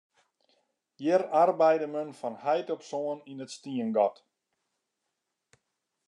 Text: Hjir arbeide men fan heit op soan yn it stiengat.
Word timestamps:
Hjir 1.01 1.23
arbeide 1.41 1.89
men 1.95 2.13
fan 2.19 2.37
heit 2.45 2.71
op 2.75 2.81
soan 2.89 3.19
yn 3.31 3.43
it 3.45 3.53
stiengat. 3.57 4.17